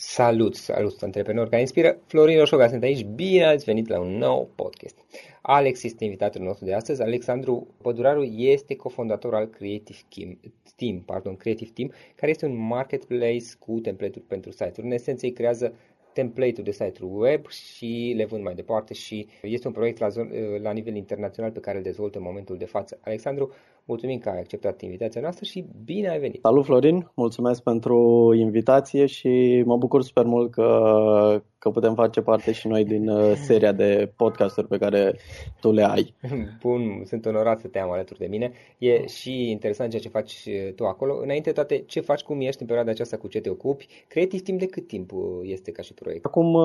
[0.00, 1.98] Salut, salut, antreprenori care inspiră.
[2.06, 4.96] Florin Roșoga sunt aici, bine ați venit la un nou podcast.
[5.42, 7.02] Alex este invitatul nostru de astăzi.
[7.02, 10.38] Alexandru Păduraru este cofondator al Creative Team,
[10.76, 14.86] Team, pardon, Creative Team, care este un marketplace cu template-uri pentru site-uri.
[14.86, 15.74] În esență, îi creează
[16.12, 20.30] template-uri de site-uri web și le vând mai departe și este un proiect la, zon,
[20.62, 22.98] la nivel internațional pe care îl dezvoltă în momentul de față.
[23.00, 23.52] Alexandru,
[23.88, 26.40] mulțumim că ai acceptat invitația noastră și bine ai venit!
[26.42, 27.96] Salut Florin, mulțumesc pentru
[28.36, 33.32] invitație și mă bucur super mult că, că putem face parte și noi din uh,
[33.34, 35.16] seria de podcasturi pe care
[35.60, 36.14] tu le ai.
[36.62, 38.52] Bun, sunt onorat să te am alături de mine.
[38.78, 41.18] E și interesant ceea ce faci uh, tu acolo.
[41.22, 43.86] Înainte toate, ce faci, cum ești în perioada aceasta, cu ce te ocupi?
[44.08, 46.24] Creativ timp de cât timp uh, este ca și proiect?
[46.24, 46.56] Acum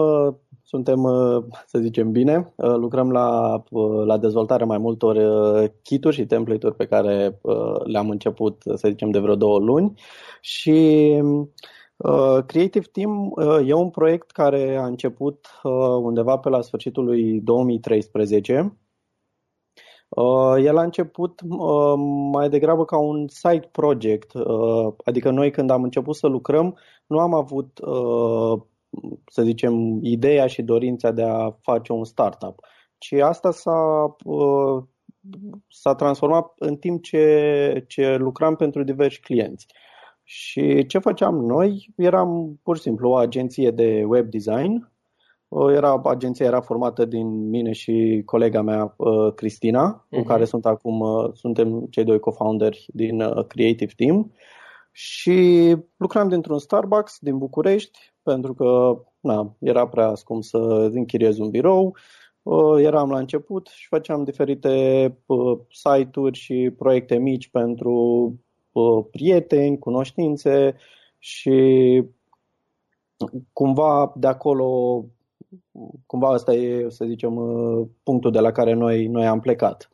[0.63, 1.03] suntem,
[1.65, 2.53] să zicem, bine.
[2.55, 3.63] Lucrăm la,
[4.05, 5.17] la dezvoltarea mai multor
[5.81, 7.12] kituri și template-uri pe care
[7.83, 9.93] le-am început, să zicem, de vreo două luni
[10.41, 11.09] și
[12.03, 15.71] Uh, Creative Team uh, e un proiect care a început uh,
[16.01, 18.77] undeva pe la sfârșitul lui 2013.
[20.57, 21.41] El a început
[22.31, 24.31] mai degrabă ca un side project,
[25.03, 26.77] adică noi când am început să lucrăm
[27.07, 27.79] nu am avut
[29.25, 32.59] să zicem, ideea și dorința de a face un startup,
[32.97, 34.15] ci asta s-a,
[35.67, 39.65] s-a transformat în timp ce, ce lucram pentru diversi clienți.
[40.23, 41.93] Și ce făceam noi?
[41.95, 44.91] Eram pur și simplu o agenție de web design.
[45.75, 48.95] Era, agenția era formată din mine și colega mea,
[49.35, 50.09] Cristina, uh-huh.
[50.09, 50.27] cu mhm.
[50.27, 51.03] care sunt acum,
[51.33, 54.31] suntem cei doi co-founderi din Creative Team.
[54.91, 60.57] Și lucram dintr-un Starbucks din București, pentru că na, era prea scump să
[60.93, 61.95] închiriez un birou.
[62.77, 65.17] Eram la început și făceam diferite
[65.71, 68.33] site-uri și proiecte mici pentru
[69.11, 70.75] prieteni, cunoștințe
[71.17, 72.03] și
[73.53, 75.03] cumva de acolo,
[76.05, 77.33] cumva asta e, să zicem,
[78.03, 79.93] punctul de la care noi, noi am plecat.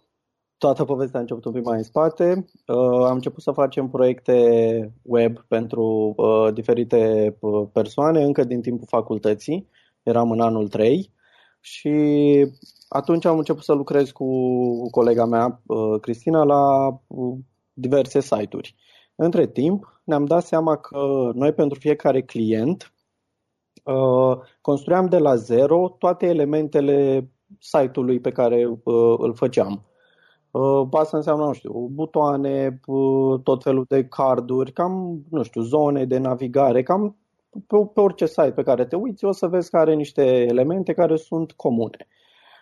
[0.59, 2.45] Toată povestea a început un pic mai în spate.
[2.67, 8.87] Uh, am început să facem proiecte web pentru uh, diferite uh, persoane încă din timpul
[8.87, 9.67] facultății.
[10.03, 11.11] Eram în anul 3
[11.59, 11.91] și
[12.87, 14.25] atunci am început să lucrez cu
[14.89, 15.61] colega mea,
[16.01, 16.89] Cristina, la
[17.73, 18.75] diverse site-uri.
[19.15, 22.93] Între timp, ne-am dat seama că noi pentru fiecare client
[23.83, 27.29] uh, construiam de la zero toate elementele
[27.59, 29.83] site-ului pe care uh, îl făceam.
[30.51, 32.79] Uh, asta înseamnă, nu știu, butoane,
[33.43, 37.17] tot felul de carduri, cam, nu știu, zone de navigare, cam
[37.67, 40.93] pe, pe orice site pe care te uiți, o să vezi că are niște elemente
[40.93, 42.07] care sunt comune.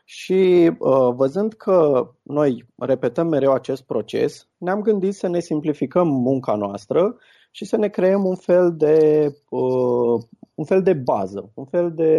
[0.05, 6.55] Și uh, văzând că noi repetăm mereu acest proces, ne-am gândit să ne simplificăm munca
[6.55, 7.15] noastră
[7.51, 10.23] și să ne creăm un fel de, uh,
[10.53, 12.11] un fel de bază, un fel de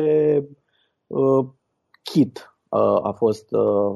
[1.07, 1.47] uh,
[2.03, 2.58] kit
[3.03, 3.49] a fost,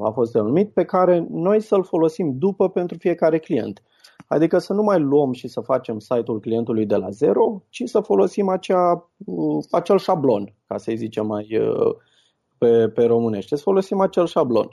[0.03, 3.83] a fost denumit, pe care noi să-l folosim după pentru fiecare client.
[4.27, 7.99] Adică să nu mai luăm și să facem site-ul clientului de la zero, ci să
[7.99, 9.09] folosim acea,
[9.71, 11.47] acel șablon, ca să-i zicem mai,
[12.57, 14.67] pe, pe românește, să folosim acel șablon.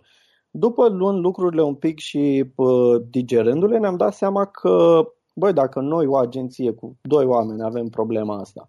[0.50, 5.02] După luând lucrurile un pic și uh, digerându-le, ne-am dat seama că,
[5.34, 8.68] băi, dacă noi, o agenție cu doi oameni, avem problema asta,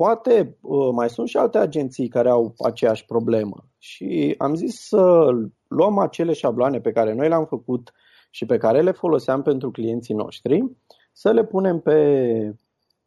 [0.00, 3.56] poate uh, mai sunt și alte agenții care au aceeași problemă.
[3.78, 5.28] Și am zis să
[5.68, 7.92] luăm acele șabloane pe care noi le-am făcut
[8.30, 10.64] și pe care le foloseam pentru clienții noștri,
[11.12, 11.98] să le punem pe,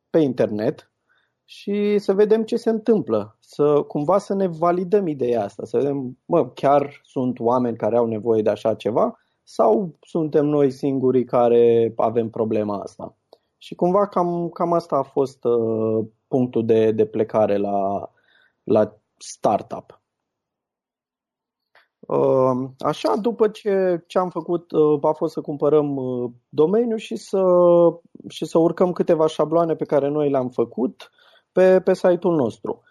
[0.10, 0.92] pe internet
[1.44, 6.18] și să vedem ce se întâmplă, să cumva să ne validăm ideea asta, să vedem,
[6.26, 11.94] mă, chiar sunt oameni care au nevoie de așa ceva sau suntem noi singurii care
[11.96, 13.18] avem problema asta.
[13.58, 18.10] Și cumva cam, cam asta a fost uh, punctul de, de plecare la,
[18.64, 20.02] la startup.
[22.00, 27.16] Uh, așa, după ce, ce am făcut uh, a fost să cumpărăm uh, domeniul și
[27.16, 27.44] să,
[28.30, 31.12] și să urcăm câteva șabloane pe care noi le-am făcut
[31.52, 32.82] pe, pe site-ul nostru.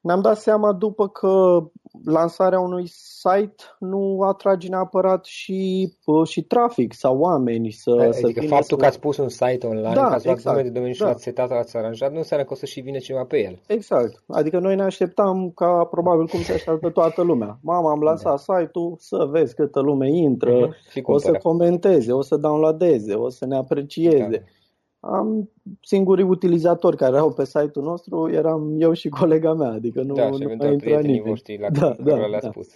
[0.00, 1.58] Ne-am dat seama după că
[2.04, 5.92] lansarea unui site nu atrage neapărat și,
[6.24, 8.82] și trafic sau oameni să, adică să Adică faptul să...
[8.82, 11.06] că ați pus un site online, da, că ați luat exact, de domeniu și da.
[11.06, 13.58] l-ați setat, l-ați aranjat, nu înseamnă că o să și vine ceva pe el.
[13.66, 14.22] Exact.
[14.28, 17.58] Adică noi ne așteptam ca probabil cum se așteaptă toată lumea.
[17.62, 18.54] Mama, am lansat da.
[18.54, 21.02] site-ul să vezi câtă lume intră, uh-huh.
[21.02, 24.28] o să comenteze, o să downloadeze, o să ne aprecieze.
[24.30, 24.56] Da
[25.00, 25.50] am
[25.82, 30.28] singurii utilizatori care au pe site-ul nostru eram eu și colega mea, adică nu, da,
[30.28, 31.22] nu mai intra nimeni.
[31.28, 32.48] Voștri la da, da, le-a da.
[32.50, 32.68] spus.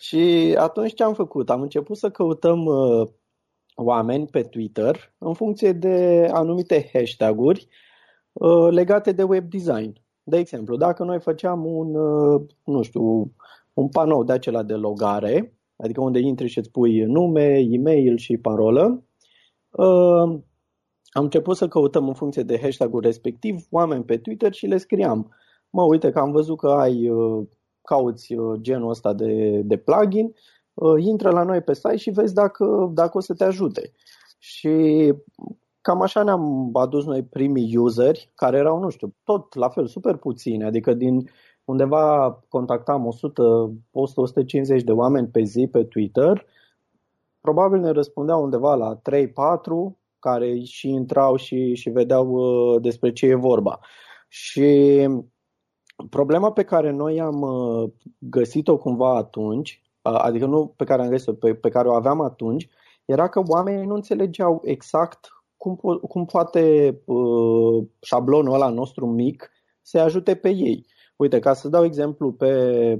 [0.00, 1.50] Și atunci ce am făcut?
[1.50, 3.08] Am început să căutăm uh,
[3.74, 7.68] oameni pe Twitter în funcție de anumite hashtag-uri
[8.32, 10.00] uh, legate de web design.
[10.22, 13.32] De exemplu, dacă noi făceam un, uh, nu știu,
[13.72, 18.36] un panou de acela de logare, adică unde intri și îți pui nume, e-mail și
[18.36, 19.04] parolă,
[19.70, 20.38] uh,
[21.12, 25.34] am început să căutăm în funcție de hashtag-ul respectiv oameni pe Twitter și le scriam.
[25.70, 27.46] Mă, uite că am văzut că ai, uh,
[27.82, 30.34] cauți uh, genul ăsta de, de plugin,
[30.74, 33.92] uh, intră la noi pe site și vezi dacă, dacă o să te ajute.
[34.38, 35.14] Și
[35.80, 40.16] cam așa ne-am adus noi primii useri, care erau, nu știu, tot la fel, super
[40.16, 41.30] puțini, adică din
[41.64, 43.72] undeva contactam 100,
[44.78, 46.46] 100-150 de oameni pe zi pe Twitter,
[47.40, 53.26] probabil ne răspundeau undeva la 3-4, care și intrau și, și vedeau uh, despre ce
[53.26, 53.80] e vorba.
[54.28, 55.08] Și
[56.10, 61.32] problema pe care noi am uh, găsit-o cumva atunci, adică nu pe care am găsit-o,
[61.32, 62.68] pe, pe care o aveam atunci,
[63.04, 69.50] era că oamenii nu înțelegeau exact cum, po- cum poate uh, șablonul ăla nostru mic
[69.82, 70.86] să ajute pe ei.
[71.16, 72.52] Uite, ca să dau exemplu pe,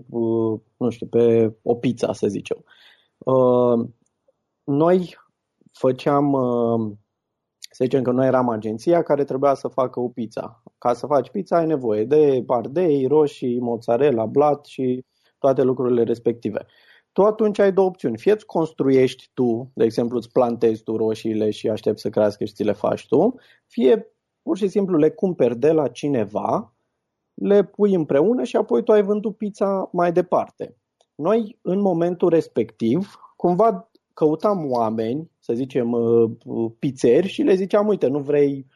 [0.09, 2.65] uh, nu știu, pe o pizza, să zicem.
[3.19, 3.89] Uh,
[4.65, 5.17] noi
[5.73, 6.93] făceam uh,
[7.71, 10.62] să zicem că noi eram agenția care trebuia să facă o pizza.
[10.79, 15.05] Ca să faci pizza ai nevoie de ardei, roșii, mozzarella, blat și
[15.39, 16.67] toate lucrurile respective.
[17.12, 18.19] Tu atunci ai două opțiuni.
[18.19, 22.55] Fie îți construiești tu, de exemplu îți plantezi tu roșiile și aștepți să crească și
[22.55, 23.35] ți le faci tu,
[23.67, 24.07] fie
[24.43, 26.75] pur și simplu le cumperi de la cineva,
[27.35, 30.77] le pui împreună și apoi tu ai vândut pizza mai departe.
[31.15, 36.31] Noi, în momentul respectiv, cumva căutam oameni, să zicem, uh,
[36.79, 38.67] pizzeri și le ziceam, uite, nu vrei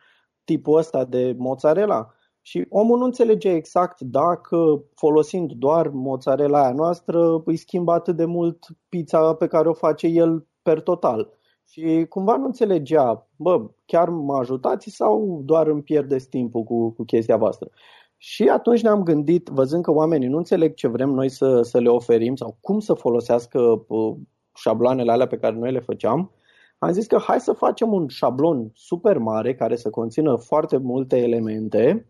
[0.44, 2.14] tipul ăsta de mozzarella?
[2.40, 8.24] Și omul nu înțelege exact dacă folosind doar mozzarella aia noastră îi schimbă atât de
[8.24, 11.28] mult pizza pe care o face el per total.
[11.68, 17.04] Și cumva nu înțelegea, bă, chiar mă ajutați sau doar îmi pierdeți timpul cu, cu
[17.04, 17.68] chestia voastră.
[18.16, 21.88] Și atunci ne-am gândit, văzând că oamenii nu înțeleg ce vrem noi să, să le
[21.88, 24.16] oferim sau cum să folosească uh,
[24.54, 26.30] șabloanele alea pe care noi le făceam,
[26.78, 31.16] am zis că hai să facem un șablon super mare care să conțină foarte multe
[31.16, 32.06] elemente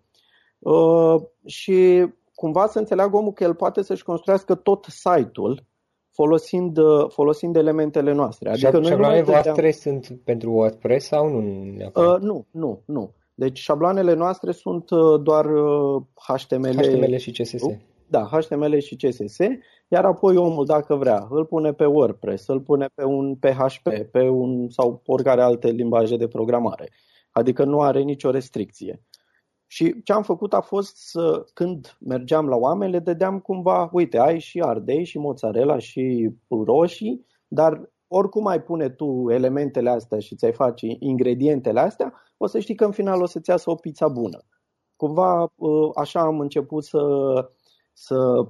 [0.58, 5.64] uh, și cumva să înțeleagă omul că el poate să-și construiască tot site-ul
[6.10, 8.50] folosind, uh, folosind elementele noastre.
[8.50, 11.38] Adică și șabloanele voastre sunt pentru WordPress sau nu?
[11.94, 13.14] Uh, nu, nu, nu.
[13.34, 15.44] Deci șabloanele noastre sunt uh, doar
[16.14, 17.64] HTML, uh, HTML și CSS.
[18.06, 19.36] Da, HTML și CSS,
[19.88, 24.28] iar apoi omul, dacă vrea, îl pune pe WordPress, îl pune pe un PHP, pe
[24.28, 26.90] un sau oricare alte limbaje de programare.
[27.30, 29.02] Adică nu are nicio restricție.
[29.66, 34.18] Și ce am făcut a fost să, când mergeam la oameni, le dădeam cumva, uite,
[34.18, 40.36] ai și ardei și mozzarella și roșii, dar oricum ai pune tu elementele astea și
[40.36, 44.08] ți-ai face ingredientele astea, o să știi că în final o să-ți iasă o pizza
[44.08, 44.44] bună.
[44.96, 47.00] Cumva ă, așa am început să,
[47.92, 48.46] să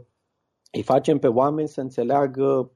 [0.75, 2.71] îi facem pe oameni să înțeleagă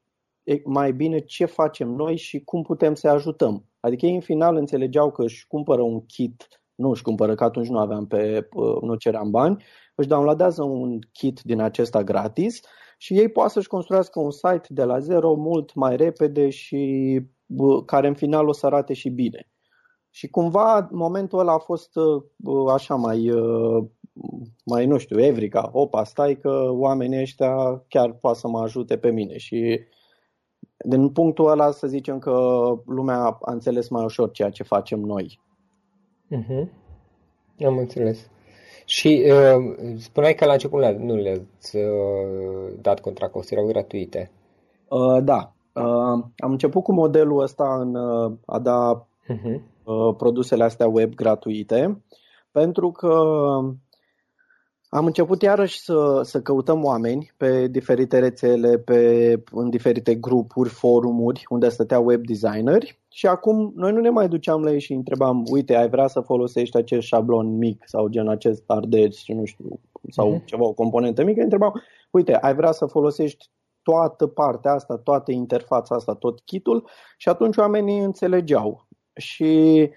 [0.65, 3.65] mai bine ce facem noi și cum putem să ajutăm.
[3.81, 7.69] Adică ei în final înțelegeau că își cumpără un kit, nu își cumpără că atunci
[7.69, 9.65] nu aveam pe, ă, nu ceream bani,
[9.95, 12.61] își downloadează un kit din acesta gratis
[12.99, 17.21] și ei poate să-și construiască un site de la zero mult mai repede și
[17.87, 19.49] care în final o să arate și bine.
[20.11, 21.91] Și cumva momentul ăla a fost
[22.73, 23.31] așa mai,
[24.65, 29.11] mai nu știu, evrica, opa, stai că oamenii ăștia chiar poate să mă ajute pe
[29.11, 29.81] mine și
[30.85, 32.31] din punctul ăla să zicem că
[32.87, 35.41] lumea a înțeles mai ușor ceea ce facem noi.
[36.37, 36.69] Uh-huh.
[37.67, 38.31] Am înțeles.
[38.85, 44.31] Și uh, spuneai că la început nu le-ați uh, dat contracost, erau gratuite.
[44.89, 45.53] Uh, da.
[45.73, 49.61] Uh, am început cu modelul ăsta în uh, a da uh-huh.
[49.89, 52.03] Uh, produsele astea web gratuite,
[52.51, 53.09] pentru că
[54.91, 61.45] am început iarăși să, să căutăm oameni pe diferite rețele, pe, în diferite grupuri, forumuri
[61.49, 65.43] unde stăteau web designeri și acum noi nu ne mai duceam la ei și întrebam,
[65.51, 70.35] uite, ai vrea să folosești acest șablon mic sau gen acest ardeci, nu știu, sau
[70.35, 70.45] uh-huh.
[70.45, 73.47] ceva, o componentă mică, întrebam, uite, ai vrea să folosești
[73.83, 78.88] toată partea asta, toată interfața asta, tot kitul și atunci oamenii înțelegeau.
[79.19, 79.91] Și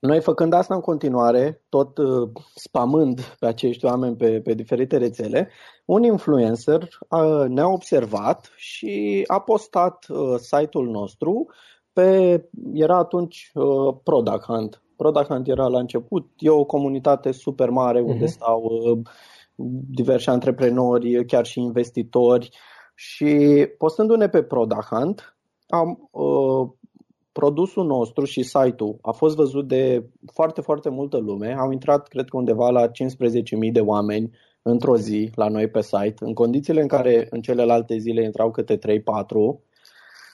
[0.00, 5.50] noi făcând asta în continuare, tot uh, spamând pe acești oameni pe, pe diferite rețele,
[5.84, 11.46] un influencer uh, ne-a observat și a postat uh, site-ul nostru
[11.92, 14.82] pe, era atunci uh, Product Hunt.
[14.96, 18.28] Product Hunt era la început, e o comunitate super mare unde uh-huh.
[18.28, 18.98] stau uh,
[19.90, 22.50] diversi antreprenori, chiar și investitori
[22.94, 25.36] și postându-ne pe Product Hunt,
[25.68, 26.68] am, uh,
[27.38, 31.56] produsul nostru și site-ul a fost văzut de foarte, foarte multă lume.
[31.58, 32.92] Au intrat, cred că undeva la 15.000
[33.72, 34.30] de oameni
[34.62, 38.78] într-o zi la noi pe site, în condițiile în care în celelalte zile intrau câte
[38.78, 38.80] 3-4.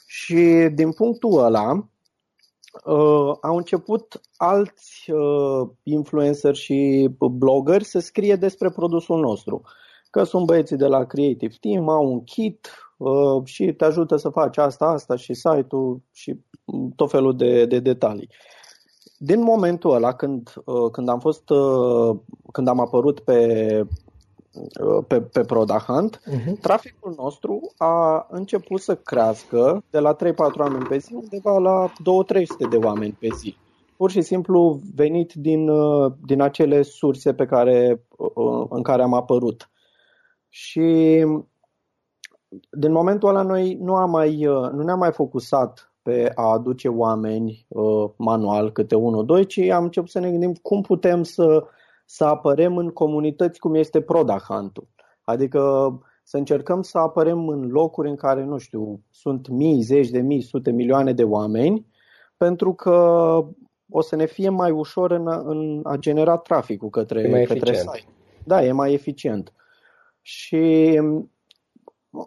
[0.07, 8.71] Și din punctul ăla uh, au început alți uh, influenceri și bloggeri să scrie despre
[8.71, 9.63] produsul nostru.
[10.11, 12.82] Că sunt băieții de la Creative Team, au un kit uh,
[13.45, 16.41] și te ajută să faci asta, asta și site-ul și
[16.97, 18.29] tot felul de, de detalii.
[19.19, 22.17] Din momentul ăla, când, uh, când am fost, uh,
[22.53, 23.81] când am apărut pe,
[24.81, 26.61] uh, pe, pe Product Hunt, uh-huh.
[26.61, 30.17] traficul nostru a început să crească de la 3-4
[30.59, 31.93] oameni pe zi undeva la
[32.67, 33.57] 2-300 de oameni pe zi.
[33.97, 35.71] Pur și simplu venit din,
[36.27, 38.07] din acele surse pe care,
[38.69, 39.71] în care am apărut.
[40.49, 41.25] Și
[42.71, 44.37] din momentul ăla noi nu, am mai,
[44.73, 49.83] nu ne-am mai focusat pe a aduce oameni uh, manual câte unul, doi, ci am
[49.83, 51.65] început să ne gândim cum putem să,
[52.05, 54.89] să apărem în comunități cum este Product Hunt-ul.
[55.25, 55.61] Adică
[56.23, 60.41] să încercăm să apărem în locuri în care, nu știu, sunt mii, zeci de mii,
[60.41, 61.87] sute milioane de oameni,
[62.37, 62.91] pentru că
[63.91, 67.71] o să ne fie mai ușor în a, în a genera traficul către, mai către
[67.71, 67.89] eficient.
[67.89, 68.13] site.
[68.45, 69.53] Da, e mai eficient.
[70.21, 71.01] Și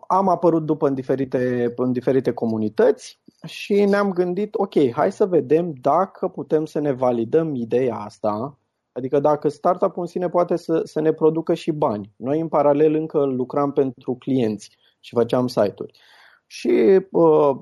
[0.07, 5.73] am apărut după în diferite, în diferite comunități și ne-am gândit, ok, hai să vedem
[5.81, 8.57] dacă putem să ne validăm ideea asta,
[8.91, 12.11] adică dacă startup-ul în sine poate să, să ne producă și bani.
[12.15, 15.99] Noi în paralel încă lucram pentru clienți și făceam site-uri.
[16.47, 17.55] Și uh,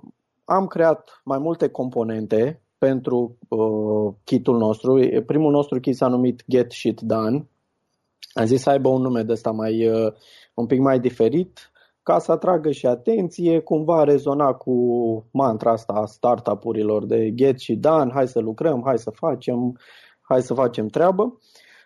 [0.46, 5.00] am creat mai multe componente pentru uh, kitul nostru.
[5.26, 7.48] Primul nostru kit s-a numit Get Shit Done.
[8.34, 10.14] Am zis să aibă un nume de ăsta mai, uh,
[10.54, 11.72] un pic mai diferit,
[12.04, 14.74] ca să atragă și atenție, cumva rezona cu
[15.32, 19.78] mantra asta a startup-urilor de get și done, hai să lucrăm, hai să facem,
[20.22, 21.38] hai să facem treabă.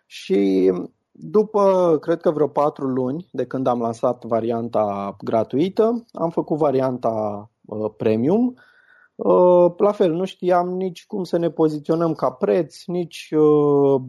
[0.06, 0.72] Și
[1.12, 7.50] după, cred că vreo patru luni de când am lansat varianta gratuită, am făcut varianta
[7.66, 8.56] uh, premium.
[9.18, 14.02] Uh, la fel, nu știam nici cum să ne poziționăm ca preț, nici uh,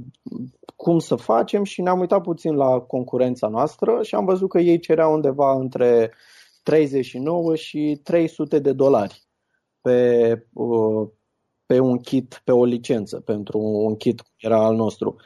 [0.76, 4.78] cum să facem și ne-am uitat puțin la concurența noastră și am văzut că ei
[4.78, 6.12] cereau undeva între
[6.62, 9.22] 39 și 300 de dolari
[9.80, 11.08] pe, uh,
[11.66, 15.16] pe un kit, pe o licență, pentru un kit cum era al nostru.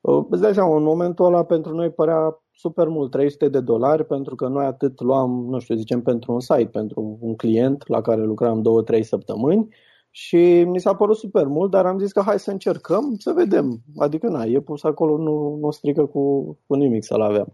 [0.00, 4.06] Uh, îți dai seama, în momentul ăla pentru noi părea super mult, 300 de dolari,
[4.06, 8.00] pentru că noi atât luam, nu știu, zicem, pentru un site, pentru un client la
[8.00, 8.62] care lucram
[8.98, 9.68] 2-3 săptămâni
[10.10, 13.80] și mi s-a părut super mult, dar am zis că hai să încercăm să vedem.
[13.96, 17.52] Adică, na, e pus acolo, nu, nu strică cu, cu nimic să-l aveam.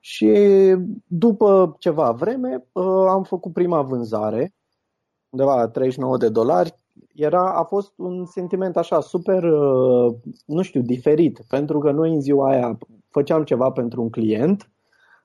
[0.00, 0.32] Și
[1.06, 4.54] după ceva vreme uh, am făcut prima vânzare,
[5.30, 6.78] undeva la 39 de dolari.
[7.14, 10.14] Era, a fost un sentiment așa super, uh,
[10.46, 12.78] nu știu, diferit, pentru că noi în ziua aia
[13.10, 14.68] făceam ceva pentru un client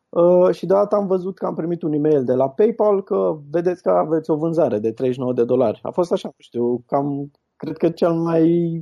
[0.09, 3.81] Uh, și deodată am văzut că am primit un e-mail de la PayPal că vedeți
[3.81, 5.79] că aveți o vânzare de 39 de dolari.
[5.83, 8.73] A fost așa, nu știu, cam, cred că cel mai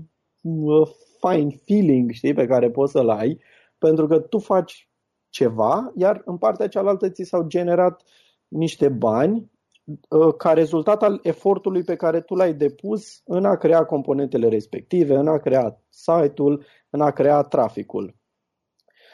[0.41, 0.87] uh,
[1.19, 3.39] fine feeling, știi, pe care poți să-l ai,
[3.77, 4.89] pentru că tu faci
[5.29, 8.01] ceva, iar în partea cealaltă ți s-au generat
[8.47, 9.47] niște bani uh,
[10.37, 15.27] ca rezultat al efortului pe care tu l-ai depus în a crea componentele respective, în
[15.27, 18.15] a crea site-ul, în a crea traficul.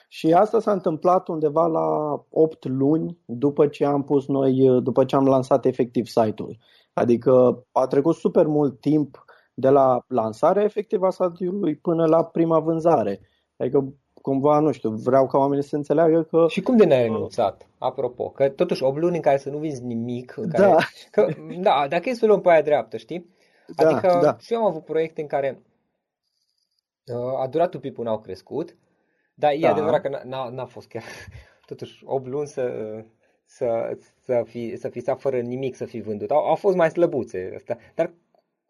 [0.08, 5.16] Și asta s-a întâmplat undeva la 8 luni după ce am pus noi, după ce
[5.16, 6.58] am lansat efectiv site-ul.
[6.94, 12.60] Adică a trecut super mult timp de la lansarea efectivă a site-ului până la prima
[12.60, 13.20] vânzare.
[13.58, 16.46] Adică cumva, nu știu, vreau ca oamenii să înțeleagă că...
[16.50, 17.68] Și cum de ne-ai renunțat?
[17.78, 20.38] Apropo, că totuși 8 luni în care să nu vinzi nimic.
[20.38, 20.78] În care, Da.
[21.12, 21.28] Că,
[21.60, 23.30] da, dacă e să luăm pe aia dreaptă, știi?
[23.76, 24.38] Da, Adică da.
[24.40, 25.62] și eu am avut proiecte în care
[27.06, 28.76] uh, a durat un pic până au crescut,
[29.34, 29.70] dar e Da.
[29.70, 31.04] adevărat că n-a- n-a, n-a fost chiar
[31.70, 32.72] totuși 8 luni să,
[33.46, 36.32] să, să, fi, să fi stat fără nimic să fi vândut.
[36.32, 37.78] Au, au fost mai slăbuțe astea.
[37.96, 38.14] Dar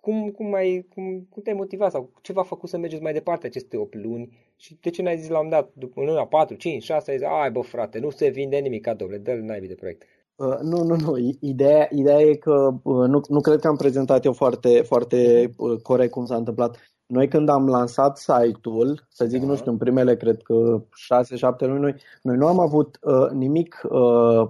[0.06, 3.48] cum, cum, ai, cum, cum te-ai motivat sau ce v-a făcut să mergeți mai departe
[3.48, 6.56] aceste 8 luni și de ce n-ai zis la un dat, după în luna 4,
[6.56, 9.68] 5, 6, ai zis, ai bă frate, nu se vinde nimic ca doble, dă-l naibii
[9.68, 10.04] de proiect.
[10.36, 11.18] Uh, nu, nu, nu.
[11.18, 15.50] I- Ideea, ideea e că uh, nu, nu cred că am prezentat eu foarte, foarte
[15.58, 16.78] uh, corect cum s-a întâmplat.
[17.06, 19.46] Noi când am lansat site-ul, să zic, Da.
[19.46, 20.84] nu știu, în primele, cred că
[21.64, 24.50] 6-7 luni, noi, noi nu am avut uh, nimic uh,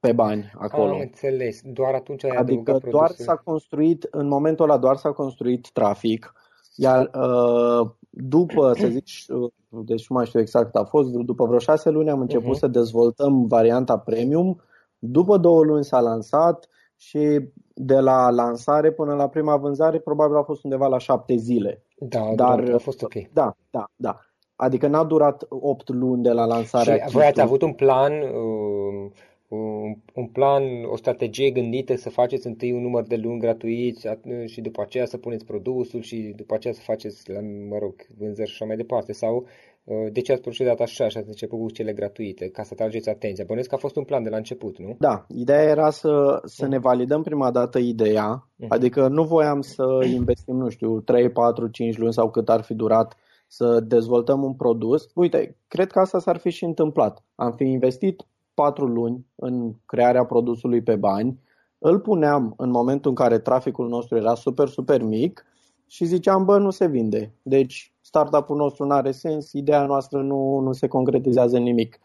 [0.00, 0.92] pe bani acolo.
[0.92, 3.24] Am înțeles, doar atunci ai Adică adăugat doar produsul.
[3.24, 6.32] s-a construit, în momentul ăla doar s-a construit trafic,
[6.76, 11.58] iar uh, după, să zic, uh, deci nu mai știu exact, a fost după vreo
[11.58, 12.58] șase luni am început Mhm.
[12.58, 14.60] să dezvoltăm varianta premium,
[14.98, 17.40] după două luni s-a lansat și
[17.74, 21.82] de la lansare până la prima vânzare probabil a fost undeva la șapte zile.
[21.98, 23.12] Da, a Dar durat, a fost ok.
[23.32, 24.20] Da, da, da.
[24.56, 27.42] Adică n-a durat opt luni de la lansarea Și voi ați kitului.
[27.48, 29.12] avut un plan, um,
[29.50, 34.44] un, un plan, o strategie gândită să faceți întâi un număr de luni gratuiți at-
[34.46, 38.48] și după aceea să puneți produsul și după aceea să faceți, la, mă rog, vânzări
[38.48, 39.12] și așa mai departe?
[39.12, 39.46] Sau
[39.84, 43.08] uh, de ce ați procedat așa și ați început cu cele gratuite, ca să atrageți
[43.08, 43.44] atenția?
[43.46, 44.96] Bănuiesc că a fost un plan de la început, nu?
[44.98, 48.72] Da, ideea era să, să ne validăm prima dată ideea, Mhm.
[48.72, 49.84] adică nu voiam să
[50.14, 54.54] investim, nu știu, 3, 4, 5 luni sau cât ar fi durat să dezvoltăm un
[54.54, 55.10] produs.
[55.14, 57.24] Uite, cred că asta s-ar fi și întâmplat.
[57.34, 58.22] Am fi investit
[58.54, 61.40] 4 luni în crearea produsului pe bani,
[61.78, 65.44] îl puneam în momentul în care traficul nostru era super, super mic
[65.86, 67.34] și ziceam, bă, nu se vinde.
[67.42, 71.98] Deci startup-ul nostru nu are sens, ideea noastră nu, nu se concretizează în nimic.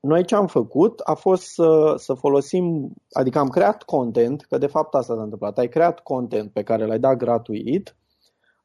[0.00, 4.66] Noi ce am făcut a fost să, să folosim, adică am creat content, că de
[4.66, 5.58] fapt asta s-a întâmplat.
[5.58, 7.96] Ai creat content pe care l-ai dat gratuit,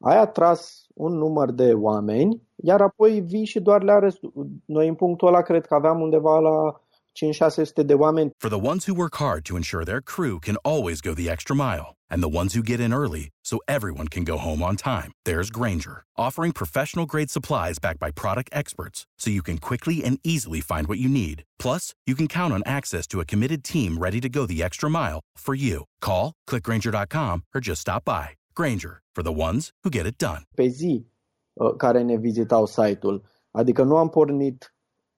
[0.00, 4.20] ai atras un număr de oameni, iar apoi vii și doar le arăți.
[4.64, 6.80] Noi în punctul ăla cred că aveam undeva la
[7.14, 8.30] 5-600 de oameni.
[8.38, 11.54] For the ones who work hard to ensure their crew can always go the extra
[11.54, 15.12] mile, and the ones who get in early so everyone can go home on time,
[15.24, 20.18] there's Granger, offering professional grade supplies backed by product experts so you can quickly and
[20.22, 21.44] easily find what you need.
[21.58, 24.90] Plus, you can count on access to a committed team ready to go the extra
[24.90, 25.84] mile for you.
[26.00, 28.30] Call, clickgranger.com, or just stop by.
[28.54, 30.46] Granger, for the ones who get it done.
[30.54, 31.06] pe zi
[31.52, 33.22] uh, care ne vizitau site-ul.
[33.50, 34.74] Adică nu am pornit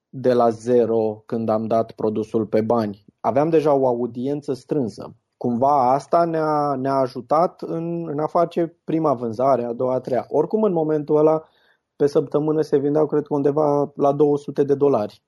[0.09, 3.05] de la zero când am dat produsul pe bani.
[3.21, 5.15] Aveam deja o audiență strânsă.
[5.37, 10.27] Cumva asta ne-a, ne-a ajutat în, în a face prima vânzare, a doua, a treia.
[10.29, 11.43] Oricum în momentul ăla
[11.97, 15.23] pe săptămână se vindeau cred că undeva la 200 de dolari.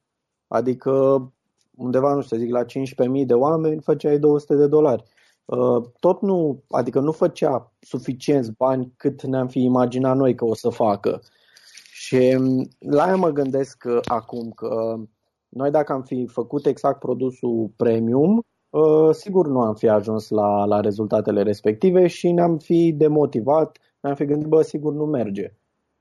[0.48, 1.22] Adică
[1.76, 5.04] undeva, nu știu, zic, la 15.000 de oameni făceai 200 de dolari.
[5.48, 10.54] Uh, Tot nu, adică nu făcea suficienți bani cât ne-am fi imaginat noi că o
[10.54, 11.20] să facă.
[11.92, 14.96] Și mm, la aia mă gândesc uh, acum că
[15.48, 20.64] noi dacă am fi făcut exact produsul premium, uh, sigur nu am fi ajuns la,
[20.64, 25.52] la rezultatele respective și ne-am fi demotivat, ne-am fi gândit, bă, sigur nu merge.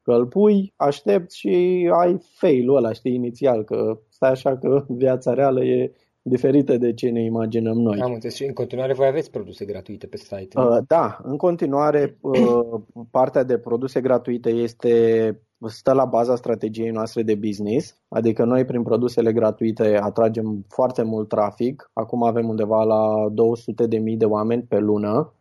[0.01, 5.33] Că îl pui, aștepți și ai fail-ul ăla, știi, inițial, că stai așa că viața
[5.33, 5.91] reală e
[6.27, 7.99] diferită de ce ne imaginăm noi.
[8.01, 10.47] Am înțeles și în continuare voi aveți produse gratuite pe site.
[10.53, 10.69] nu?
[10.69, 14.91] Uh, Da, în continuare, uh, partea de produse gratuite este
[15.65, 21.27] stă la baza strategiei noastre de business, adică noi prin produsele gratuite atragem foarte mult
[21.27, 21.89] trafic.
[21.93, 25.36] Acum avem undeva la 200.000 de oameni pe lună uh,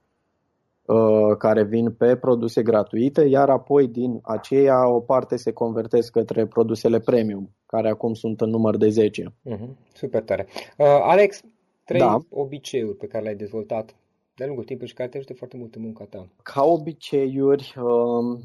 [1.38, 6.98] care vin pe produse gratuite, iar apoi din aceea o parte se convertesc către produsele
[6.98, 9.32] premium, care acum sunt în număr de 10.
[9.42, 10.46] Mhm, Super tare.
[10.78, 11.40] Uh, Alex,
[11.84, 12.18] trei Da.
[12.30, 13.94] obiceiuri pe care le-ai dezvoltat
[14.36, 16.28] de-a lungul timpului și care te ajută foarte mult în munca ta.
[16.42, 18.40] Ca obiceiuri, um,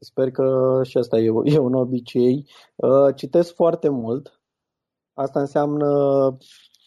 [0.00, 4.40] sper că și asta e, e un obicei, uh, citesc foarte mult.
[5.14, 5.86] Asta înseamnă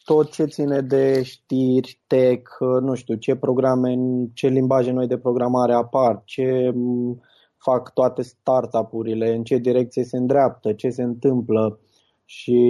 [0.07, 3.95] tot ce ține de știri, tech, uh, nu știu, ce programe,
[4.33, 7.21] ce limbaje noi de programare apar, ce m,
[7.57, 11.79] fac toate startup-urile, în ce direcție se îndreaptă, ce se întâmplă.
[12.25, 12.61] Și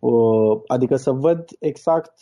[0.00, 2.12] uh, adică să văd exact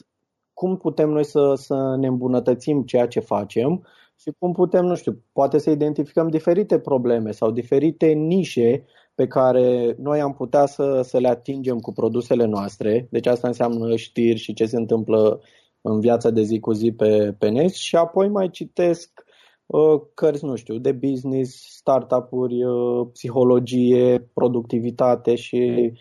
[0.55, 3.87] cum putem noi să, să ne îmbunătățim ceea ce facem
[4.21, 8.85] și cum putem, nu știu, poate să identificăm diferite probleme sau diferite nișe
[9.19, 13.07] pe care noi am putea să, să le atingem cu produsele noastre.
[13.11, 15.41] Deci asta înseamnă știri și ce se întâmplă
[15.81, 19.25] în viața de zi cu zi pe, pe net și apoi mai citesc
[19.67, 25.93] uh, cărți, nu știu, de business, startup-uri, uh, psihologie, productivitate și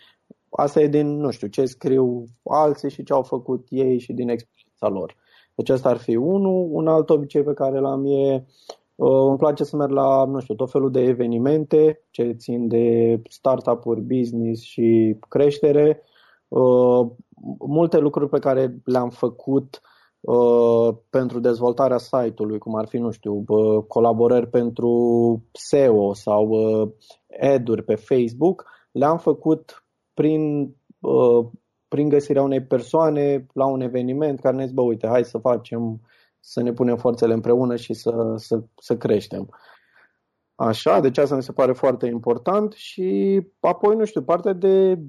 [0.49, 4.29] asta e din, nu știu, ce scriu alții și ce au făcut ei și din
[4.29, 5.15] experiența lor.
[5.55, 6.67] Deci ăsta ar fi unul.
[6.71, 8.41] Un alt obicei pe care l-am e, uh,
[8.97, 14.01] îmi place să merg la, nu știu, tot felul de evenimente ce țin de startup-uri,
[14.01, 16.01] business și creștere.
[16.47, 17.07] Uh,
[17.59, 19.81] Multe lucruri pe care le-am făcut
[20.19, 24.91] uh, pentru dezvoltarea site-ului, cum ar fi, nu știu, uh, colaborări pentru
[25.51, 26.89] SEO sau uh,
[27.41, 31.45] ad-uri pe Facebook, le-am făcut prin, uh,
[31.87, 36.01] prin găsirea unei persoane la un eveniment care ne zice, bă, uite, hai să facem,
[36.39, 39.49] să ne punem forțele împreună și să, să, să creștem.
[40.55, 44.99] Așa, deci asta mi se pare foarte important și apoi, nu știu, partea de,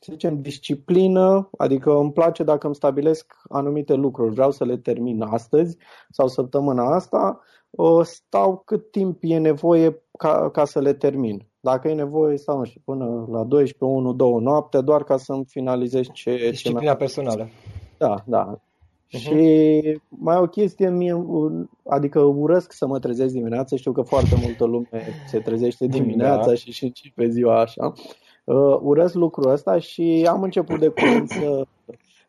[0.00, 5.22] să zicem, disciplină, adică îmi place dacă îmi stabilesc anumite lucruri, vreau să le termin
[5.22, 5.76] astăzi
[6.10, 11.46] sau săptămâna asta, uh, stau cât timp e nevoie ca, ca să le termin.
[11.60, 15.44] Dacă e nevoie, stau, nu știu, până la 12, 1, 2 noapte, doar ca să-mi
[15.44, 17.48] finalizez ce, ce mi-a Disciplina personală.
[17.98, 18.60] da, da.
[19.12, 19.18] Mhm.
[19.22, 24.34] Și mai o chestie, mie, un- adică urăsc să mă trezesc dimineața, știu că foarte
[24.42, 26.54] multă lume se trezește dimineața Da.
[26.54, 27.92] și și și pe ziua așa.
[28.44, 31.66] Uh, urăsc lucrul ăsta și am început de curând să,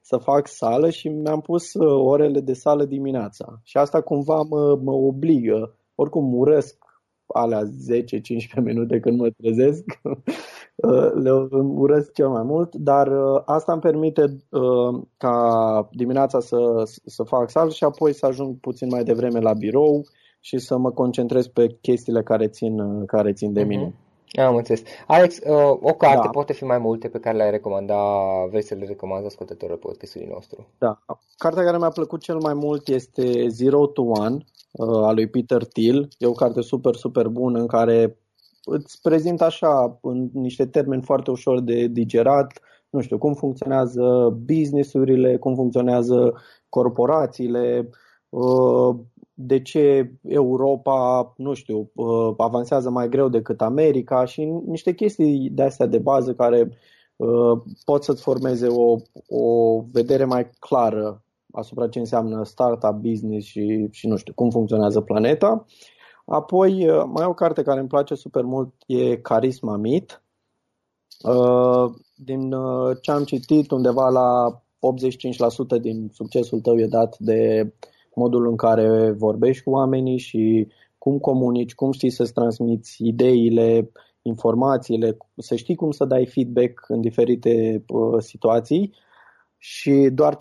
[0.01, 3.59] să fac sală și mi-am pus uh, orele de sală dimineața.
[3.63, 6.75] Și asta cumva mă, mă obligă, oricum urăsc
[7.25, 10.17] alea 10-15 minute când mă trezesc, Uh,
[11.13, 11.31] le
[11.75, 16.57] urăsc cel mai mult, dar uh, asta îmi permite uh, ca dimineața să,
[17.05, 20.05] să fac sală și apoi să ajung puțin mai devreme la birou
[20.39, 23.93] și să mă concentrez pe chestiile care țin, uh, care țin de mine.
[24.35, 24.81] Am înțeles.
[25.07, 26.29] Alex, uh, o carte, Da.
[26.29, 27.95] poate fi mai multe pe care le-ai recomanda,
[28.49, 30.67] vrei să le recomanzi ascultătorilor podcastului nostru.
[30.77, 30.99] Da.
[31.37, 34.37] Cartea care mi-a plăcut cel mai mult este Zero to One
[34.71, 36.07] uh, a lui Peter Thiel.
[36.17, 38.17] E o carte super, super bună în care
[38.67, 45.37] îți prezint așa în niște termeni foarte ușor de digerat, nu știu, cum funcționează businessurile,
[45.37, 46.33] cum funcționează
[46.69, 47.89] corporațiile,
[48.29, 48.95] uh,
[49.33, 55.63] de ce Europa, nu știu, uh, avansează mai greu decât America și niște chestii de
[55.63, 56.71] astea de bază care
[57.15, 58.95] uh, pot să-ți formeze o,
[59.27, 65.01] o vedere mai clară asupra ce înseamnă startup, business și, și nu știu, cum funcționează
[65.01, 65.65] planeta.
[66.29, 70.23] Apoi, uh, mai o carte care îmi place super mult e Carisma Meet.
[71.23, 72.55] Uh, din
[73.01, 74.61] ce am citit, undeva la
[75.77, 77.73] 85% din succesul tău e dat de
[78.13, 85.17] modul în care vorbești cu oamenii și cum comunici, cum știi să-ți transmiți ideile, informațiile,
[85.37, 88.93] să știi cum să dai feedback în diferite uh, situații
[89.57, 90.37] și doar 15%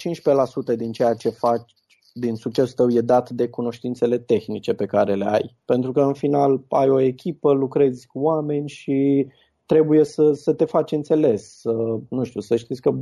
[0.77, 1.75] din ceea ce faci
[2.18, 5.57] din succesul tău e dat de cunoștințele tehnice pe care le ai.
[5.64, 9.26] Pentru că în final ai o echipă, lucrezi cu oameni și
[9.66, 12.94] trebuie să, să te faci înțeles, să, nu știu, să știți că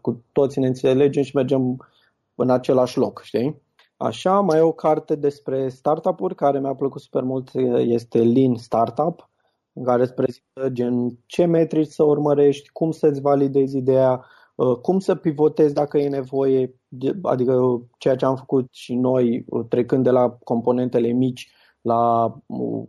[0.00, 1.88] cu toți ne înțelegem și mergem
[2.34, 3.60] în același loc, știi?
[3.96, 9.30] Așa, mai e o carte despre startup-uri care mi-a plăcut super mult, este Lean Startup,
[9.72, 14.41] în care îți prezintă gen ce metrici să urmărești, cum să-ți validezi ideea, uh,
[14.82, 16.74] cum să pivotezi dacă e nevoie,
[17.22, 22.34] adică ceea ce am făcut și noi, uh, trecând de la componentele mici la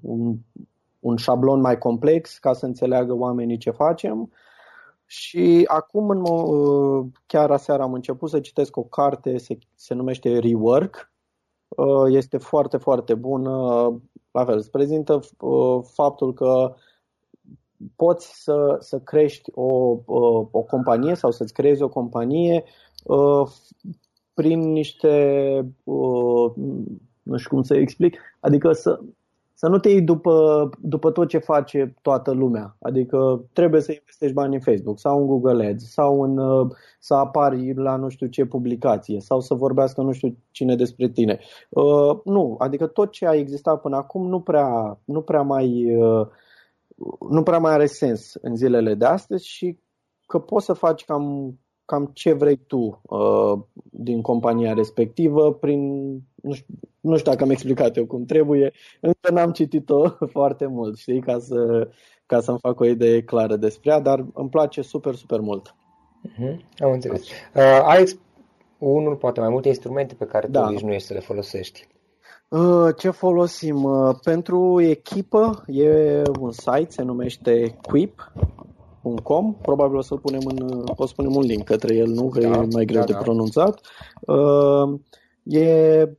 [0.02, 0.38] un,
[1.00, 4.32] un șablon mai complex ca să înțeleagă oamenii ce facem.
[5.06, 10.40] Și acum, în, uh, chiar aseară am început să citesc o carte, se, se numește
[10.40, 11.12] Rework.
[12.08, 13.52] Este foarte, foarte bună
[14.34, 16.74] la fel, îți prezintă uh, faptul că
[17.96, 22.64] poți să, să crești o, uh, o companie sau să-ți creezi o companie
[23.04, 23.48] uh,
[24.34, 25.14] prin niște,
[27.24, 29.00] nu știu cum să explic, adică să,
[29.54, 32.76] să nu te iei după, după tot ce face toată lumea.
[32.82, 36.68] Adică trebuie să investești bani în Facebook sau în Google Ads sau în, uh,
[37.00, 41.40] să apari la nu știu ce publicație sau să vorbească nu știu cine despre tine.
[41.70, 46.28] Uh, nu, adică tot ce a existat până acum nu prea, nu prea mai uh,
[47.30, 49.80] nu prea mai are sens în zilele de astăzi și
[50.26, 53.60] că poți să faci cam cam ce vrei tu uh,
[53.92, 59.32] din compania respectivă prin, nu știu, nu știu dacă am explicat eu cum trebuie, încă
[59.32, 61.90] n-am citit-o foarte mult, știi, ca, să,
[62.26, 65.76] ca să-mi fac o idee clară despre ea, dar îmi place super, super mult.
[66.28, 66.56] Uh-huh.
[66.78, 67.22] Am înțeles.
[67.22, 68.04] Uh, ai
[68.78, 70.66] unul, poate mai multe instrumente pe care da.
[70.66, 71.88] tu ești să le folosești.
[72.54, 73.84] Uh, ce folosim?
[73.84, 78.32] Uh, pentru echipă e un site, se numește Quip,
[79.24, 79.56] com.
[79.62, 82.28] Probabil o să punem în, o să punem un link către el, nu?
[82.28, 83.18] Că da, e mai greu da, de da.
[83.18, 83.80] pronunțat.
[84.20, 85.00] Uh,
[85.44, 86.10] e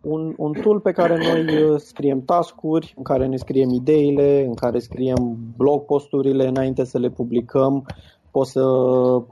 [0.00, 4.54] un, un tool pe care noi uh, scriem task-uri, în care ne scriem ideile, în
[4.54, 7.86] care scriem blog posturile înainte să le publicăm,
[8.34, 8.64] poți să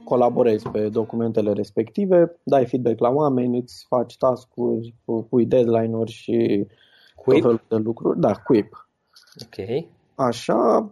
[0.04, 4.94] colaborezi pe documentele respective, dai feedback la oameni, îți faci task-uri,
[5.28, 6.66] pui deadline-uri și
[7.14, 7.42] Quip?
[7.42, 8.20] tot felul de lucruri.
[8.20, 8.88] Da, Quip.
[9.44, 9.84] Ok.
[10.14, 10.90] Așa,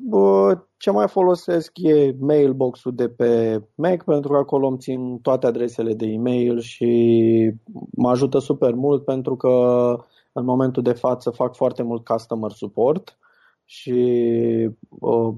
[0.77, 5.95] ce mai folosesc e mailbox-ul de pe Mac pentru că acolo îmi țin toate adresele
[5.95, 7.53] de e-mail și
[7.91, 9.49] mă ajută super mult pentru că
[10.33, 13.19] în momentul de față fac foarte mult customer support
[13.65, 13.95] și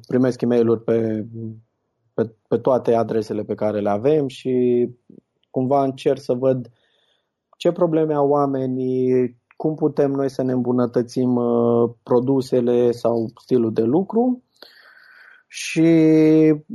[0.06, 1.26] primesc e mail pe,
[2.14, 4.88] pe, pe toate adresele pe care le avem și
[5.51, 6.70] cumva încerc să văd
[7.57, 13.83] ce probleme au oamenii, cum putem noi să ne îmbunătățim uh, produsele sau stilul de
[13.83, 14.42] lucru
[15.46, 15.90] și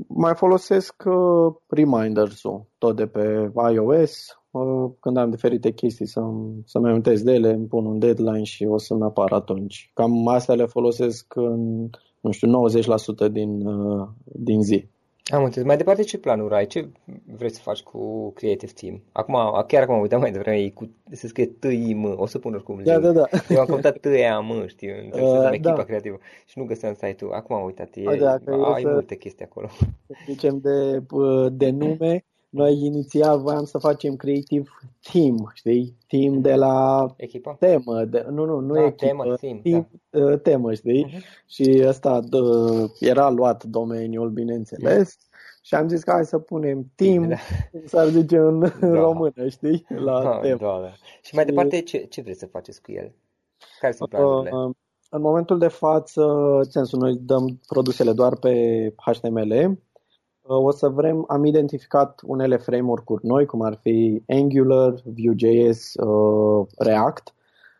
[0.07, 6.21] mai folosesc uh, reminders-ul tot de pe iOS uh, când am diferite chestii să,
[6.65, 9.91] să-mi amintesc de ele, îmi pun un deadline și o să-mi apară atunci.
[9.93, 12.69] Cam astea le folosesc în, nu știu,
[13.27, 13.63] 90% din,
[14.23, 14.87] din zi.
[15.33, 15.67] Am înțeles.
[15.67, 16.65] Mai departe, ce planuri ai?
[16.65, 16.89] Ce
[17.25, 19.01] vrei să faci cu Creative Team?
[19.11, 22.81] Acum, chiar acum am uitat mai devreme, cu, se scrie TIM, o să pun oricum
[22.83, 23.25] Da, da, da.
[23.49, 25.83] Eu am căutat TIM, știu, uh, să echipa da.
[25.83, 27.31] creativă și nu găseam site-ul.
[27.31, 28.37] Acum am uitat, e, da,
[28.73, 28.89] ai să...
[28.89, 29.69] multe chestii acolo.
[30.25, 31.03] Zicem de,
[31.49, 34.69] de nume, noi inițial voiam să facem Creative
[35.11, 35.97] Team, știi?
[36.07, 37.55] Team de la Echipa?
[37.59, 40.37] temă, de, nu, nu, nu da, echipă, temă, team, team da.
[40.37, 41.05] temă, știi?
[41.05, 41.45] Uh-huh.
[41.47, 42.39] Și ăsta dă,
[42.99, 45.17] era luat domeniul, bineînțeles,
[45.61, 47.35] și am zis că hai să punem team, da.
[47.85, 48.87] s-ar zice în da.
[48.87, 49.85] română, știi?
[49.87, 50.57] La da, temă.
[50.59, 50.93] Da, da.
[51.21, 53.11] Și mai departe, ce, ce vreți să faceți cu el?
[53.79, 54.55] Care sunt planurile?
[54.55, 54.75] Uh,
[55.09, 56.23] în momentul de față,
[56.69, 59.86] sensul, noi dăm produsele doar pe HTML, Uh,
[60.47, 67.33] o să vrem, am identificat unele framework-uri noi, cum ar fi Angular, Vue.js, uh, React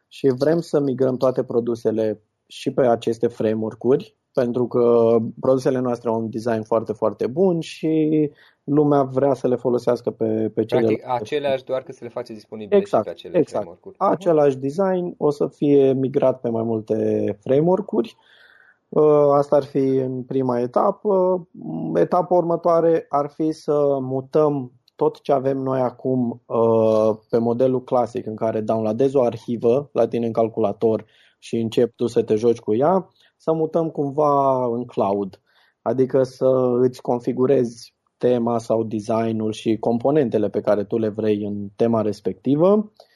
[0.08, 6.20] și vrem să migrăm toate produsele și pe aceste framework-uri, pentru că produsele noastre au
[6.20, 8.32] un design foarte, foarte bun și
[8.64, 10.82] lumea vrea să le folosească pe, pe cele...
[10.82, 13.50] Practic, aceleași doar că să le face disponibile exact, și pe acele exact.
[13.50, 13.96] framework-uri.
[14.00, 18.18] Același design o să fie migrat pe mai multe framework-uri
[19.34, 21.48] Asta ar fi în prima etapă.
[21.94, 26.44] Etapa următoare ar fi să mutăm tot ce avem noi acum
[27.30, 31.06] pe modelul clasic în care downloadezi o arhivă la tine în calculator
[31.40, 35.42] și începi tu să te joci cu ea, să mutăm cumva în cloud.
[35.82, 36.48] Adică să
[36.80, 42.74] îți configurezi tema sau designul și componentele pe care tu le vrei în tema respectivă
[42.74, 43.07] uh,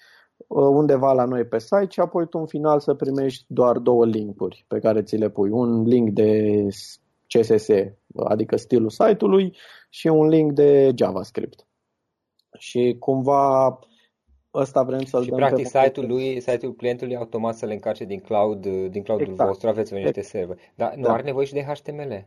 [0.47, 4.65] undeva la noi pe site și apoi tu în final să primești doar două linkuri
[4.67, 5.49] pe care ți le pui.
[5.49, 6.67] Un link de
[7.27, 7.67] CSS,
[8.23, 9.55] adică stilul site-ului
[9.89, 11.67] și un link de JavaScript.
[12.57, 13.79] Și cumva
[14.53, 18.19] ăsta vrem să-l și dăm practic site-ul lui, site-ul clientului automat să le încarce din
[18.19, 19.49] cloud, din cloud-ul exact.
[19.49, 20.27] vostru, aveți niște exact.
[20.27, 20.57] server.
[20.75, 21.13] Dar nu da.
[21.13, 22.25] are nevoie și de HTML.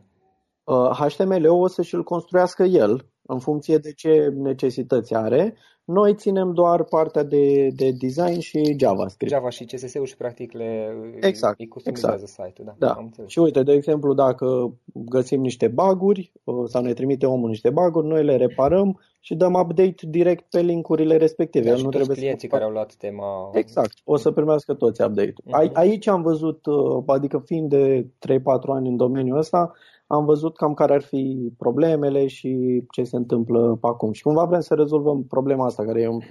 [0.73, 5.55] HTML-ul o să și-l construiască el în funcție de ce necesități are.
[5.85, 9.33] Noi ținem doar partea de, de design și JavaScript.
[9.33, 12.47] Java și CSS-ul și practic le exact, îi customizează exact.
[12.47, 12.75] site-ul.
[12.77, 13.23] Da, da.
[13.25, 16.31] Și uite, de exemplu, dacă găsim niște baguri
[16.65, 21.17] sau ne trimite omul niște baguri, noi le reparăm și dăm update direct pe linkurile
[21.17, 21.69] respective.
[21.69, 22.53] Da, și nu trebuie clienții să...
[22.53, 23.49] care au luat tema...
[23.53, 25.43] Exact, o să primească toți update-ul.
[25.47, 25.71] Uh-huh.
[25.73, 29.73] Aici am văzut, uh, adică fiind de 3-4 ani în domeniul ăsta,
[30.07, 34.11] am văzut cam care ar fi problemele și ce se întâmplă pe acum.
[34.11, 36.21] Și cumva vrem să rezolvăm problema asta, care e un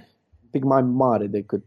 [0.51, 1.65] pic mai mare decât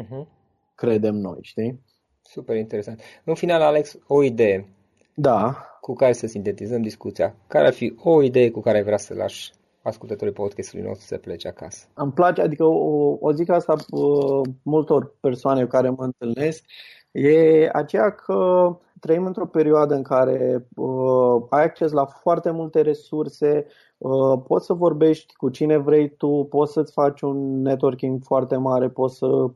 [0.00, 0.26] uh-huh.
[0.74, 1.80] credem noi, știi?
[2.22, 3.00] Super interesant.
[3.24, 4.68] În final, Alex, o idee.
[5.14, 5.56] Da.
[5.80, 7.34] Cu care să sintetizăm discuția.
[7.46, 9.52] Care ar fi o idee cu care ai vrea să lași
[9.86, 11.86] ascultătorii podcastului nostru să plece acasă?
[11.94, 16.64] Îmi place, adică o, o zic asta uh, multor persoane cu care mă întâlnesc,
[17.10, 18.68] e aceea că
[19.00, 23.66] trăim într-o perioadă în care uh, ai acces la foarte multe resurse,
[23.98, 28.88] uh, poți să vorbești cu cine vrei tu, poți să-ți faci un networking foarte mare,
[28.88, 29.50] poți să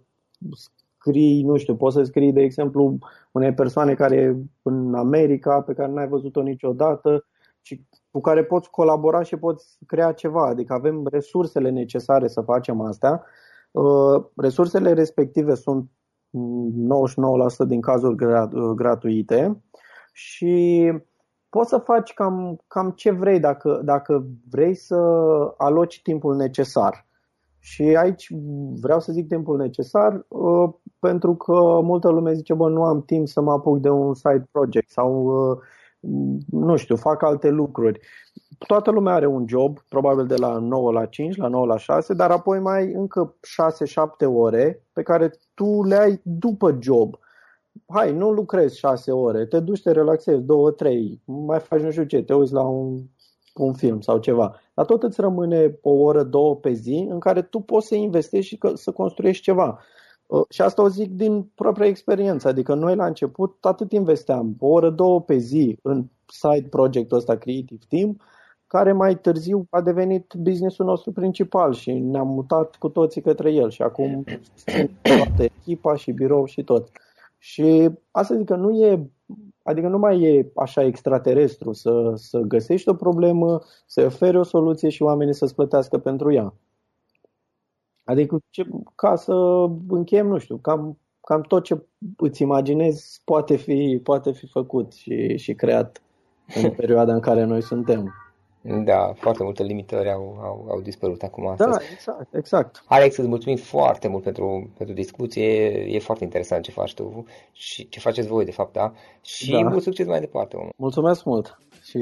[0.52, 2.98] scrii, nu știu, poți să scrii, de exemplu,
[3.32, 7.26] unei persoane care e în America, pe care n-ai văzut-o niciodată
[7.60, 10.46] și cu care poți colabora și poți crea ceva.
[10.46, 13.24] Adică avem resursele necesare să facem asta.
[13.70, 15.90] Uh, resursele respective sunt
[17.64, 18.16] 99% din cazuri
[18.74, 19.62] gratuite
[20.12, 20.92] și
[21.48, 24.96] poți să faci cam, cam ce vrei dacă, dacă vrei să
[25.56, 27.08] aloci timpul necesar.
[27.58, 28.32] Și aici
[28.80, 33.28] vreau să zic timpul necesar uh, pentru că multă lume zice, bă, nu am timp
[33.28, 35.58] să mă apuc de un side project sau, uh,
[36.50, 38.00] nu știu, fac alte lucruri
[38.66, 42.14] toată lumea are un job, probabil de la 9 la 5, la 9 la 6,
[42.14, 43.34] dar apoi mai ai încă
[44.24, 47.18] 6-7 ore pe care tu le ai după job.
[47.86, 50.46] Hai, nu lucrezi 6 ore, te duci, te relaxezi 2-3,
[51.24, 52.98] mai faci nu știu ce, te uiți la un,
[53.54, 54.60] un film sau ceva.
[54.74, 58.48] Dar tot îți rămâne o oră, două pe zi în care tu poți să investești
[58.48, 59.78] și să construiești ceva.
[60.30, 64.66] Uh, și asta o zic din propria experiență, adică noi la început atât investeam, o
[64.66, 68.20] oră, două pe zi în side projectul ăsta Creative Team,
[68.66, 73.70] care mai târziu a devenit businessul nostru principal și ne-am mutat cu toții către el
[73.70, 74.24] și acum
[75.02, 76.88] toată echipa și birou și tot.
[77.38, 79.10] Și asta zic că nu e,
[79.62, 84.88] adică nu mai e așa extraterestru să, să găsești o problemă, să oferi o soluție
[84.88, 86.54] și oamenii să-ți plătească pentru ea.
[88.10, 89.32] Adică ce, ca să
[89.88, 91.82] încheiem, nu știu, cam, cam tot ce
[92.16, 96.02] îți imaginezi poate fi, poate fi făcut și, și creat
[96.62, 98.14] în perioada în care noi suntem.
[98.84, 101.70] Da, foarte multe limitări au, au, au dispărut acum da, astăzi.
[101.70, 102.82] Da, exact, exact.
[102.86, 105.44] Alex, îți mulțumim foarte mult pentru, pentru discuție,
[105.88, 108.92] e foarte interesant ce faci tu și ce faceți voi, de fapt, da?
[109.22, 109.68] Și da.
[109.68, 110.56] mult succes mai departe.
[110.56, 110.68] Om.
[110.76, 111.98] Mulțumesc mult și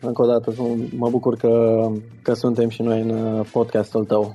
[0.00, 0.54] încă o dată
[0.96, 1.86] mă bucur că,
[2.22, 4.34] că suntem și noi în podcastul tău.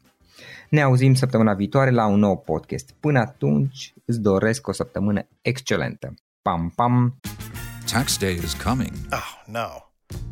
[0.69, 2.93] Ne auzim săptămâna viitoare la un nou podcast.
[2.99, 6.13] Până atunci, îți doresc o săptămână excelentă.
[6.41, 7.19] Pam, pam!
[7.91, 8.93] Tax day is coming.
[9.11, 9.91] Oh, no.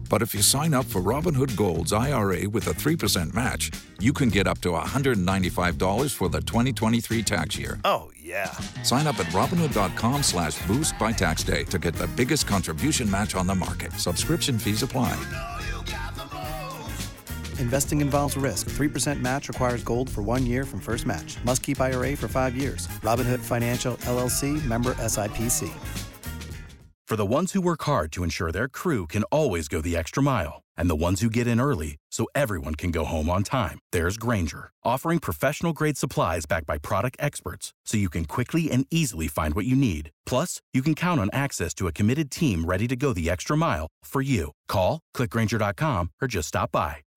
[0.10, 4.30] But if you sign up for Robinhood Gold's IRA with a 3% match, you can
[4.30, 7.80] get up to $195 for the 2023 tax year.
[7.84, 8.52] Oh, yeah.
[8.84, 13.36] Sign up at Robinhood.com slash boost by tax day to get the biggest contribution match
[13.36, 13.94] on the market.
[13.94, 15.16] Subscription fees apply.
[17.60, 18.70] Investing involves risk.
[18.70, 21.38] 3% match requires gold for one year from first match.
[21.44, 22.88] Must keep IRA for five years.
[23.04, 25.70] Robinhood Financial LLC member SIPC.
[27.10, 30.22] For the ones who work hard to ensure their crew can always go the extra
[30.22, 33.80] mile, and the ones who get in early so everyone can go home on time,
[33.92, 38.86] there's Granger, offering professional grade supplies backed by product experts so you can quickly and
[38.92, 40.12] easily find what you need.
[40.28, 43.58] Plus, you can count on access to a committed team ready to go the extra
[43.58, 44.52] mile for you.
[44.68, 46.98] Call, clickgranger.com, or just stop by.